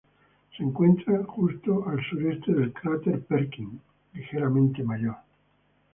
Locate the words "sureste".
2.03-2.51